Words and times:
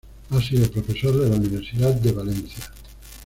Ha 0.31 0.41
sido 0.41 0.67
profesor 0.71 1.15
de 1.15 1.29
la 1.29 1.35
Universidad 1.35 1.93
de 1.93 2.11
Valencia. 2.11 2.63